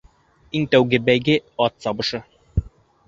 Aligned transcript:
Иң 0.59 0.63
тәүге 0.75 0.99
бәйге— 1.09 1.35
ат 1.67 1.77
сабышы. 1.87 2.25